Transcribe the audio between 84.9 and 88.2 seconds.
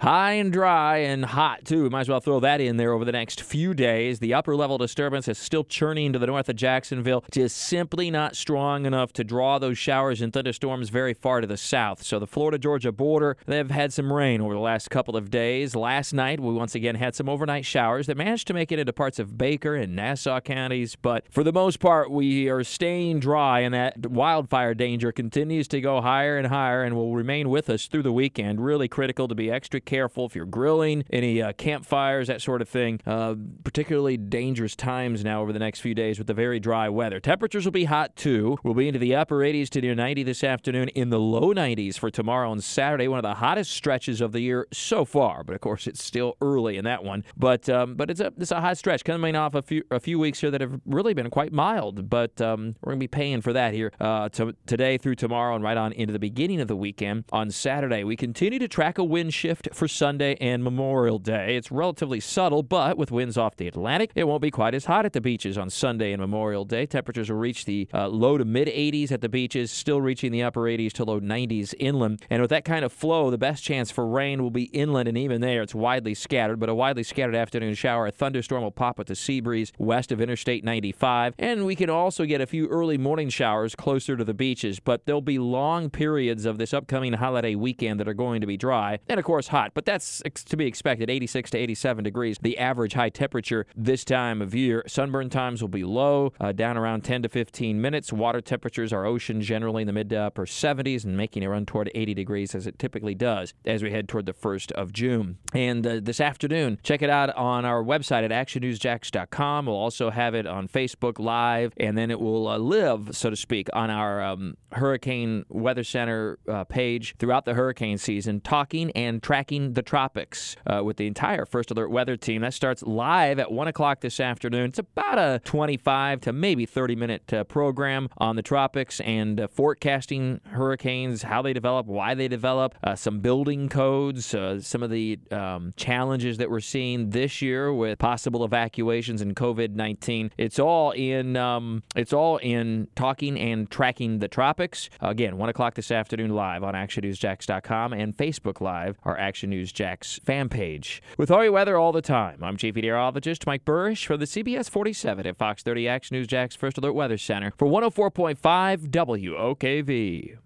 there'll be long periods of this upcoming holiday weekend that are